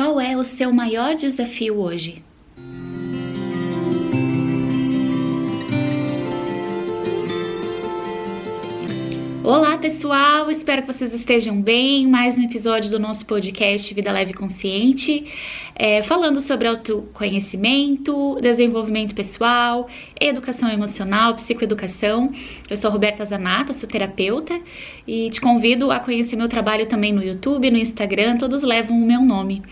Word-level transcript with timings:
Qual 0.00 0.18
é 0.18 0.34
o 0.34 0.42
seu 0.42 0.72
maior 0.72 1.14
desafio 1.14 1.78
hoje? 1.78 2.24
Olá 9.42 9.78
pessoal, 9.78 10.50
espero 10.50 10.82
que 10.82 10.92
vocês 10.92 11.14
estejam 11.14 11.62
bem. 11.62 12.06
Mais 12.06 12.36
um 12.36 12.42
episódio 12.42 12.90
do 12.90 12.98
nosso 12.98 13.24
podcast 13.24 13.92
Vida 13.94 14.12
Leve 14.12 14.34
Consciente, 14.34 15.24
é, 15.74 16.02
falando 16.02 16.42
sobre 16.42 16.68
autoconhecimento, 16.68 18.38
desenvolvimento 18.42 19.14
pessoal, 19.14 19.88
educação 20.20 20.68
emocional, 20.68 21.34
psicoeducação. 21.36 22.30
Eu 22.68 22.76
sou 22.76 22.90
Roberta 22.90 23.24
Zanata, 23.24 23.72
sou 23.72 23.88
terapeuta 23.88 24.60
e 25.06 25.30
te 25.30 25.40
convido 25.40 25.90
a 25.90 25.98
conhecer 25.98 26.36
meu 26.36 26.46
trabalho 26.48 26.84
também 26.84 27.10
no 27.10 27.24
YouTube, 27.24 27.70
no 27.70 27.78
Instagram, 27.78 28.36
todos 28.36 28.62
levam 28.62 28.94
o 28.94 29.06
meu 29.06 29.22
nome. 29.22 29.62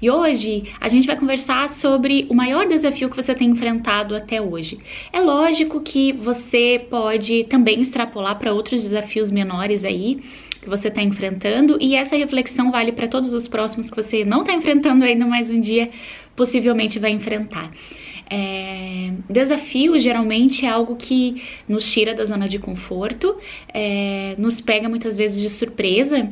E 0.00 0.10
hoje 0.10 0.64
a 0.80 0.88
gente 0.88 1.06
vai 1.06 1.16
conversar 1.16 1.68
sobre 1.68 2.26
o 2.28 2.34
maior 2.34 2.68
desafio 2.68 3.08
que 3.08 3.16
você 3.16 3.34
tem 3.34 3.50
enfrentado 3.50 4.14
até 4.14 4.40
hoje. 4.40 4.78
É 5.12 5.20
lógico 5.20 5.80
que 5.80 6.12
você 6.12 6.84
pode 6.90 7.44
também 7.44 7.80
extrapolar 7.80 8.38
para 8.38 8.52
outros 8.52 8.82
desafios 8.82 9.30
menores 9.30 9.84
aí 9.84 10.20
que 10.60 10.68
você 10.68 10.88
está 10.88 11.00
enfrentando 11.00 11.78
e 11.80 11.94
essa 11.94 12.16
reflexão 12.16 12.72
vale 12.72 12.90
para 12.90 13.06
todos 13.06 13.32
os 13.32 13.46
próximos 13.46 13.88
que 13.88 13.96
você 13.96 14.24
não 14.24 14.40
está 14.40 14.52
enfrentando 14.52 15.04
ainda 15.04 15.24
mais 15.24 15.50
um 15.50 15.60
dia 15.60 15.90
possivelmente 16.34 16.98
vai 16.98 17.12
enfrentar. 17.12 17.70
É, 18.28 19.12
desafio 19.30 19.96
geralmente 20.00 20.66
é 20.66 20.68
algo 20.68 20.96
que 20.96 21.40
nos 21.68 21.88
tira 21.90 22.12
da 22.12 22.24
zona 22.24 22.48
de 22.48 22.58
conforto, 22.58 23.36
é, 23.72 24.34
nos 24.36 24.60
pega 24.60 24.88
muitas 24.88 25.16
vezes 25.16 25.40
de 25.40 25.48
surpresa 25.48 26.28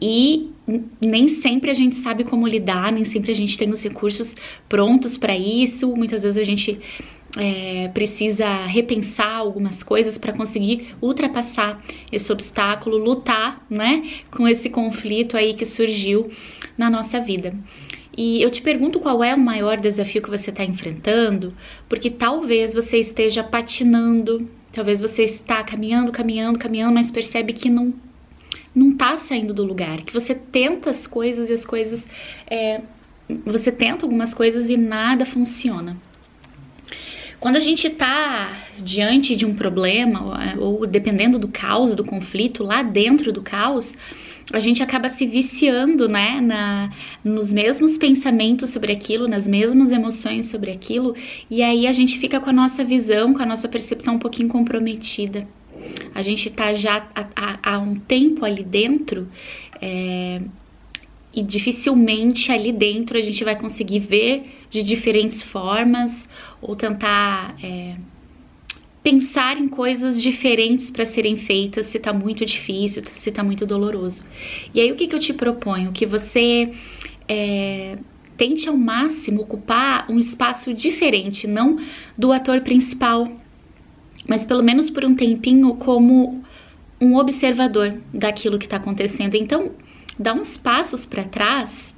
e 0.00 0.53
nem 1.00 1.28
sempre 1.28 1.70
a 1.70 1.74
gente 1.74 1.96
sabe 1.96 2.24
como 2.24 2.46
lidar, 2.46 2.90
nem 2.90 3.04
sempre 3.04 3.32
a 3.32 3.34
gente 3.34 3.58
tem 3.58 3.70
os 3.70 3.82
recursos 3.82 4.34
prontos 4.68 5.18
para 5.18 5.36
isso. 5.36 5.94
Muitas 5.94 6.22
vezes 6.22 6.38
a 6.38 6.44
gente 6.44 6.80
é, 7.36 7.88
precisa 7.92 8.64
repensar 8.66 9.36
algumas 9.36 9.82
coisas 9.82 10.16
para 10.16 10.32
conseguir 10.32 10.94
ultrapassar 11.02 11.82
esse 12.10 12.32
obstáculo, 12.32 12.96
lutar, 12.96 13.64
né, 13.68 14.02
com 14.30 14.48
esse 14.48 14.70
conflito 14.70 15.36
aí 15.36 15.52
que 15.54 15.64
surgiu 15.64 16.30
na 16.78 16.88
nossa 16.88 17.20
vida. 17.20 17.54
E 18.16 18.40
eu 18.40 18.48
te 18.48 18.62
pergunto 18.62 19.00
qual 19.00 19.24
é 19.24 19.34
o 19.34 19.38
maior 19.38 19.78
desafio 19.80 20.22
que 20.22 20.30
você 20.30 20.50
está 20.50 20.64
enfrentando, 20.64 21.52
porque 21.88 22.08
talvez 22.08 22.72
você 22.72 22.98
esteja 22.98 23.42
patinando, 23.42 24.48
talvez 24.72 25.00
você 25.00 25.24
está 25.24 25.64
caminhando, 25.64 26.12
caminhando, 26.12 26.58
caminhando, 26.58 26.94
mas 26.94 27.10
percebe 27.10 27.52
que 27.52 27.68
não 27.68 27.92
não 28.74 28.92
tá 28.96 29.16
saindo 29.16 29.54
do 29.54 29.64
lugar, 29.64 30.02
que 30.02 30.12
você 30.12 30.34
tenta 30.34 30.90
as 30.90 31.06
coisas 31.06 31.48
e 31.48 31.52
as 31.52 31.64
coisas. 31.64 32.06
É, 32.48 32.80
você 33.44 33.70
tenta 33.70 34.04
algumas 34.04 34.34
coisas 34.34 34.68
e 34.68 34.76
nada 34.76 35.24
funciona. 35.24 35.96
Quando 37.38 37.56
a 37.56 37.60
gente 37.60 37.86
está 37.88 38.56
diante 38.78 39.36
de 39.36 39.44
um 39.44 39.54
problema, 39.54 40.56
ou 40.58 40.86
dependendo 40.86 41.38
do 41.38 41.48
caos, 41.48 41.94
do 41.94 42.02
conflito, 42.02 42.64
lá 42.64 42.82
dentro 42.82 43.32
do 43.32 43.42
caos, 43.42 43.96
a 44.50 44.58
gente 44.58 44.82
acaba 44.82 45.08
se 45.10 45.26
viciando, 45.26 46.08
né, 46.08 46.40
na, 46.40 46.90
nos 47.22 47.52
mesmos 47.52 47.98
pensamentos 47.98 48.70
sobre 48.70 48.92
aquilo, 48.92 49.28
nas 49.28 49.46
mesmas 49.46 49.92
emoções 49.92 50.46
sobre 50.46 50.70
aquilo, 50.70 51.14
e 51.50 51.62
aí 51.62 51.86
a 51.86 51.92
gente 51.92 52.18
fica 52.18 52.40
com 52.40 52.48
a 52.48 52.52
nossa 52.52 52.82
visão, 52.82 53.34
com 53.34 53.42
a 53.42 53.46
nossa 53.46 53.68
percepção 53.68 54.14
um 54.14 54.18
pouquinho 54.18 54.48
comprometida 54.48 55.46
a 56.14 56.22
gente 56.22 56.48
está 56.48 56.72
já 56.72 57.08
há, 57.62 57.78
um 57.78 57.96
tempo 57.96 58.44
ali 58.44 58.64
dentro 58.64 59.28
é, 59.80 60.40
e 61.32 61.42
dificilmente 61.42 62.52
ali 62.52 62.72
dentro 62.72 63.18
a 63.18 63.20
gente 63.20 63.42
vai 63.44 63.58
conseguir 63.58 63.98
ver 63.98 64.66
de 64.70 64.82
diferentes 64.82 65.42
formas 65.42 66.28
ou 66.60 66.76
tentar 66.76 67.56
é, 67.62 67.96
pensar 69.02 69.58
em 69.58 69.68
coisas 69.68 70.22
diferentes 70.22 70.90
para 70.90 71.04
serem 71.04 71.36
feitas 71.36 71.86
se 71.86 71.98
está 71.98 72.12
muito 72.12 72.44
difícil, 72.44 73.02
se 73.04 73.28
está 73.28 73.42
muito 73.42 73.66
doloroso. 73.66 74.22
E 74.72 74.80
aí 74.80 74.90
o 74.90 74.96
que, 74.96 75.06
que 75.06 75.14
eu 75.14 75.18
te 75.18 75.34
proponho? 75.34 75.92
Que 75.92 76.06
você 76.06 76.72
é, 77.28 77.98
tente 78.36 78.68
ao 78.68 78.76
máximo 78.76 79.42
ocupar 79.42 80.10
um 80.10 80.18
espaço 80.18 80.72
diferente, 80.72 81.46
não 81.46 81.78
do 82.16 82.32
ator 82.32 82.60
principal 82.62 83.30
mas 84.28 84.44
pelo 84.44 84.62
menos 84.62 84.90
por 84.90 85.04
um 85.04 85.14
tempinho 85.14 85.74
como 85.76 86.42
um 87.00 87.16
observador 87.16 87.94
daquilo 88.12 88.58
que 88.58 88.66
está 88.66 88.76
acontecendo. 88.76 89.34
Então, 89.34 89.70
dá 90.18 90.32
uns 90.32 90.56
passos 90.56 91.04
para 91.04 91.24
trás 91.24 91.93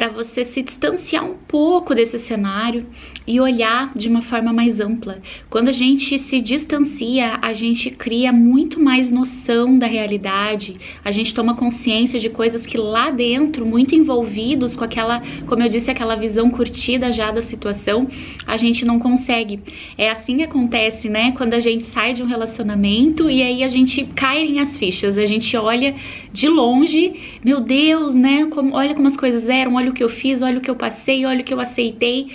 para 0.00 0.08
você 0.08 0.42
se 0.44 0.62
distanciar 0.62 1.22
um 1.22 1.34
pouco 1.34 1.94
desse 1.94 2.18
cenário 2.18 2.86
e 3.26 3.38
olhar 3.38 3.92
de 3.94 4.08
uma 4.08 4.22
forma 4.22 4.50
mais 4.50 4.80
ampla. 4.80 5.18
Quando 5.50 5.68
a 5.68 5.72
gente 5.72 6.18
se 6.18 6.40
distancia, 6.40 7.38
a 7.42 7.52
gente 7.52 7.90
cria 7.90 8.32
muito 8.32 8.80
mais 8.80 9.10
noção 9.10 9.78
da 9.78 9.86
realidade, 9.86 10.72
a 11.04 11.10
gente 11.10 11.34
toma 11.34 11.54
consciência 11.54 12.18
de 12.18 12.30
coisas 12.30 12.64
que 12.64 12.78
lá 12.78 13.10
dentro, 13.10 13.66
muito 13.66 13.94
envolvidos 13.94 14.74
com 14.74 14.84
aquela, 14.84 15.20
como 15.46 15.62
eu 15.62 15.68
disse, 15.68 15.90
aquela 15.90 16.16
visão 16.16 16.50
curtida 16.50 17.12
já 17.12 17.30
da 17.30 17.42
situação, 17.42 18.08
a 18.46 18.56
gente 18.56 18.86
não 18.86 18.98
consegue. 18.98 19.60
É 19.98 20.08
assim 20.08 20.38
que 20.38 20.44
acontece, 20.44 21.10
né? 21.10 21.32
Quando 21.32 21.52
a 21.52 21.60
gente 21.60 21.84
sai 21.84 22.14
de 22.14 22.22
um 22.22 22.26
relacionamento 22.26 23.28
e 23.28 23.42
aí 23.42 23.62
a 23.62 23.68
gente 23.68 24.06
cai 24.14 24.46
em 24.46 24.60
as 24.60 24.78
fichas, 24.78 25.18
a 25.18 25.26
gente 25.26 25.54
olha 25.58 25.94
de 26.32 26.48
longe, 26.48 27.38
meu 27.44 27.60
Deus, 27.60 28.14
né? 28.14 28.46
Como, 28.46 28.74
olha 28.74 28.94
como 28.94 29.06
as 29.06 29.16
coisas 29.16 29.46
eram, 29.46 29.74
olha 29.74 29.89
o 29.90 29.94
que 29.94 30.02
eu 30.02 30.08
fiz, 30.08 30.42
olha 30.42 30.58
o 30.58 30.60
que 30.60 30.70
eu 30.70 30.76
passei, 30.76 31.24
olha 31.24 31.40
o 31.40 31.44
que 31.44 31.52
eu 31.52 31.60
aceitei. 31.60 32.28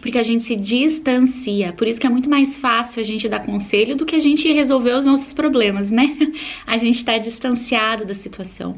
Porque 0.00 0.18
a 0.18 0.22
gente 0.24 0.42
se 0.42 0.56
distancia. 0.56 1.72
Por 1.74 1.86
isso 1.86 2.00
que 2.00 2.06
é 2.06 2.10
muito 2.10 2.28
mais 2.28 2.56
fácil 2.56 3.00
a 3.00 3.04
gente 3.04 3.28
dar 3.28 3.38
conselho 3.38 3.94
do 3.94 4.04
que 4.04 4.16
a 4.16 4.20
gente 4.20 4.52
resolver 4.52 4.94
os 4.94 5.06
nossos 5.06 5.32
problemas, 5.32 5.92
né? 5.92 6.16
A 6.66 6.76
gente 6.76 6.96
está 6.96 7.18
distanciado 7.18 8.04
da 8.04 8.12
situação. 8.12 8.76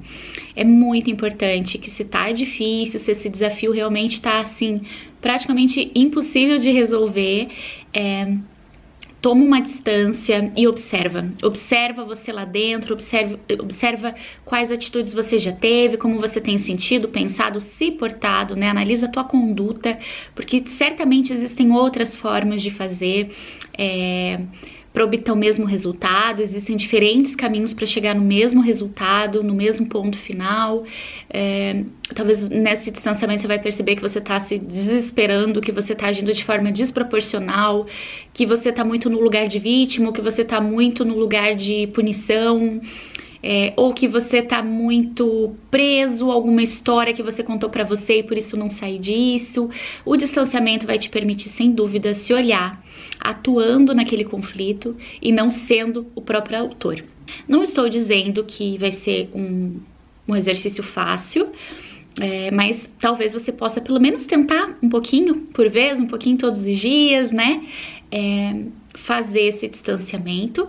É 0.54 0.64
muito 0.64 1.10
importante 1.10 1.78
que 1.78 1.88
se 1.88 2.04
tá 2.04 2.30
difícil, 2.30 3.00
se 3.00 3.10
esse 3.10 3.30
desafio 3.30 3.72
realmente 3.72 4.12
está 4.12 4.38
assim, 4.38 4.82
praticamente 5.18 5.90
impossível 5.94 6.58
de 6.58 6.70
resolver, 6.70 7.48
é, 7.94 8.36
toma 9.24 9.42
uma 9.42 9.58
distância 9.58 10.52
e 10.54 10.68
observa. 10.68 11.32
Observa 11.42 12.04
você 12.04 12.30
lá 12.30 12.44
dentro, 12.44 12.92
observa, 12.92 13.40
observa 13.58 14.14
quais 14.44 14.70
atitudes 14.70 15.14
você 15.14 15.38
já 15.38 15.50
teve, 15.50 15.96
como 15.96 16.20
você 16.20 16.42
tem 16.42 16.58
sentido, 16.58 17.08
pensado, 17.08 17.58
se 17.58 17.90
portado, 17.90 18.54
né? 18.54 18.68
Analisa 18.68 19.06
a 19.06 19.08
tua 19.08 19.24
conduta, 19.24 19.98
porque 20.34 20.62
certamente 20.66 21.32
existem 21.32 21.72
outras 21.72 22.14
formas 22.14 22.60
de 22.60 22.70
fazer. 22.70 23.34
É, 23.78 24.40
para 24.94 25.04
obter 25.04 25.32
o 25.32 25.36
mesmo 25.36 25.64
resultado, 25.66 26.40
existem 26.40 26.76
diferentes 26.76 27.34
caminhos 27.34 27.74
para 27.74 27.84
chegar 27.84 28.14
no 28.14 28.20
mesmo 28.22 28.60
resultado, 28.62 29.42
no 29.42 29.52
mesmo 29.52 29.86
ponto 29.86 30.16
final. 30.16 30.84
É, 31.28 31.82
talvez 32.14 32.48
nesse 32.48 32.92
distanciamento 32.92 33.42
você 33.42 33.48
vai 33.48 33.58
perceber 33.58 33.96
que 33.96 34.02
você 34.02 34.20
está 34.20 34.38
se 34.38 34.56
desesperando, 34.56 35.60
que 35.60 35.72
você 35.72 35.94
está 35.94 36.06
agindo 36.06 36.32
de 36.32 36.44
forma 36.44 36.70
desproporcional, 36.70 37.86
que 38.32 38.46
você 38.46 38.68
está 38.68 38.84
muito 38.84 39.10
no 39.10 39.20
lugar 39.20 39.48
de 39.48 39.58
vítima, 39.58 40.12
que 40.12 40.20
você 40.20 40.42
está 40.42 40.60
muito 40.60 41.04
no 41.04 41.18
lugar 41.18 41.56
de 41.56 41.88
punição 41.88 42.80
é, 43.46 43.74
ou 43.76 43.92
que 43.92 44.08
você 44.08 44.40
tá 44.40 44.62
muito 44.62 45.54
preso 45.70 46.30
alguma 46.30 46.62
história 46.62 47.12
que 47.12 47.22
você 47.22 47.42
contou 47.42 47.68
para 47.68 47.84
você 47.84 48.20
e 48.20 48.22
por 48.22 48.38
isso 48.38 48.56
não 48.56 48.70
sai 48.70 48.96
disso. 48.96 49.68
O 50.02 50.16
distanciamento 50.16 50.86
vai 50.86 50.98
te 50.98 51.10
permitir, 51.10 51.50
sem 51.50 51.70
dúvida, 51.70 52.14
se 52.14 52.32
olhar 52.32 52.82
atuando 53.20 53.94
naquele 53.94 54.24
conflito 54.24 54.96
e 55.20 55.30
não 55.30 55.50
sendo 55.50 56.06
o 56.14 56.22
próprio 56.22 56.58
autor. 56.58 57.04
Não 57.46 57.62
estou 57.62 57.86
dizendo 57.86 58.42
que 58.44 58.78
vai 58.78 58.90
ser 58.90 59.28
um, 59.34 59.78
um 60.26 60.34
exercício 60.34 60.82
fácil. 60.82 61.48
É, 62.18 62.50
mas 62.50 62.90
talvez 62.98 63.34
você 63.34 63.52
possa 63.52 63.78
pelo 63.78 64.00
menos 64.00 64.24
tentar 64.24 64.78
um 64.80 64.88
pouquinho 64.88 65.48
por 65.52 65.68
vez, 65.68 66.00
um 66.00 66.06
pouquinho 66.06 66.38
todos 66.38 66.64
os 66.64 66.78
dias, 66.78 67.30
né? 67.30 67.62
É, 68.10 68.54
fazer 68.94 69.42
esse 69.42 69.68
distanciamento 69.68 70.68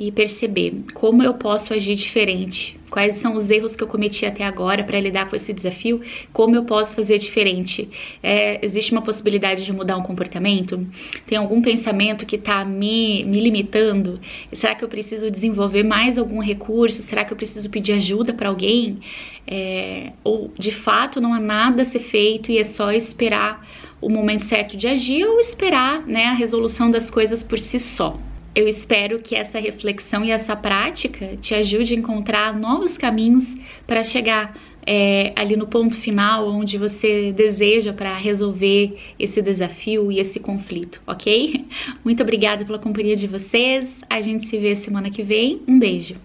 e 0.00 0.10
perceber 0.10 0.82
como 0.94 1.22
eu 1.22 1.34
posso 1.34 1.74
agir 1.74 1.94
diferente, 1.94 2.80
quais 2.88 3.16
são 3.16 3.36
os 3.36 3.50
erros 3.50 3.76
que 3.76 3.84
eu 3.84 3.86
cometi 3.86 4.24
até 4.24 4.42
agora 4.42 4.82
para 4.82 4.98
lidar 4.98 5.28
com 5.28 5.36
esse 5.36 5.52
desafio, 5.52 6.00
como 6.32 6.56
eu 6.56 6.64
posso 6.64 6.96
fazer 6.96 7.18
diferente. 7.18 7.86
É, 8.22 8.64
existe 8.64 8.92
uma 8.92 9.02
possibilidade 9.02 9.62
de 9.62 9.70
mudar 9.74 9.98
um 9.98 10.02
comportamento? 10.02 10.86
Tem 11.26 11.36
algum 11.36 11.60
pensamento 11.60 12.24
que 12.24 12.36
está 12.36 12.64
me, 12.64 13.24
me 13.24 13.40
limitando? 13.40 14.18
Será 14.54 14.74
que 14.74 14.82
eu 14.82 14.88
preciso 14.88 15.30
desenvolver 15.30 15.82
mais 15.82 16.16
algum 16.16 16.40
recurso? 16.40 17.02
Será 17.02 17.22
que 17.22 17.34
eu 17.34 17.36
preciso 17.36 17.68
pedir 17.68 17.92
ajuda 17.92 18.32
para 18.32 18.48
alguém? 18.48 19.00
É, 19.46 20.12
ou 20.24 20.50
de 20.58 20.72
fato 20.72 21.20
não 21.20 21.34
há 21.34 21.40
nada 21.40 21.82
a 21.82 21.84
ser 21.84 21.98
feito 21.98 22.50
e 22.50 22.56
é 22.56 22.64
só 22.64 22.90
esperar 22.90 23.68
o 24.00 24.08
momento 24.08 24.44
certo 24.44 24.78
de 24.78 24.88
agir 24.88 25.26
ou 25.26 25.38
esperar 25.38 26.06
né, 26.06 26.24
a 26.24 26.32
resolução 26.32 26.90
das 26.90 27.10
coisas 27.10 27.42
por 27.42 27.58
si 27.58 27.78
só. 27.78 28.18
Eu 28.54 28.66
espero 28.66 29.20
que 29.20 29.36
essa 29.36 29.60
reflexão 29.60 30.24
e 30.24 30.30
essa 30.30 30.56
prática 30.56 31.36
te 31.36 31.54
ajude 31.54 31.94
a 31.94 31.96
encontrar 31.96 32.58
novos 32.58 32.98
caminhos 32.98 33.54
para 33.86 34.02
chegar 34.02 34.54
é, 34.84 35.32
ali 35.36 35.56
no 35.56 35.66
ponto 35.66 35.96
final 35.96 36.48
onde 36.48 36.76
você 36.76 37.32
deseja 37.32 37.92
para 37.92 38.16
resolver 38.16 38.96
esse 39.18 39.40
desafio 39.40 40.10
e 40.10 40.18
esse 40.18 40.40
conflito, 40.40 41.00
ok? 41.06 41.64
Muito 42.04 42.22
obrigada 42.22 42.64
pela 42.64 42.78
companhia 42.78 43.14
de 43.14 43.28
vocês. 43.28 44.00
A 44.10 44.20
gente 44.20 44.46
se 44.46 44.58
vê 44.58 44.74
semana 44.74 45.10
que 45.10 45.22
vem. 45.22 45.62
Um 45.68 45.78
beijo. 45.78 46.16